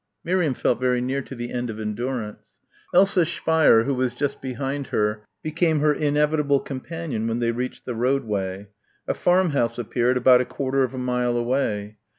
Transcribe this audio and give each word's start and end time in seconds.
Miriam 0.23 0.55
felt 0.55 0.79
very 0.79 0.99
near 0.99 1.21
the 1.21 1.51
end 1.53 1.69
of 1.69 1.79
endurance. 1.79 2.59
Elsa 2.91 3.23
Speier 3.23 3.85
who 3.85 3.93
was 3.93 4.15
just 4.15 4.41
behind 4.41 4.87
her, 4.87 5.21
became 5.43 5.79
her 5.79 5.93
inevitable 5.93 6.59
companion 6.59 7.27
when 7.27 7.37
they 7.37 7.51
reached 7.51 7.85
the 7.85 7.93
roadway. 7.93 8.65
A 9.07 9.13
farmhouse 9.13 9.77
appeared 9.77 10.17
about 10.17 10.41
a 10.41 10.45
quarter 10.45 10.83
of 10.83 10.95
a 10.95 10.97
mile 10.97 11.37
away. 11.37 11.97